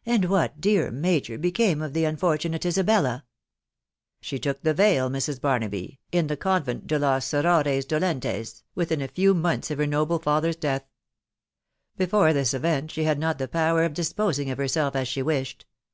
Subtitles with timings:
[0.14, 3.24] "And what, dear major, became of the unfortunate Isabella?""
[4.20, 5.40] She took the veil, Mrs.
[5.40, 10.18] Barnaby, in the convent de Los Ceurores Dolentes, within a few months of her noble
[10.18, 10.84] father's death
[11.96, 15.22] Before this event she had not the power of dis posing of herself as she
[15.22, 15.64] wished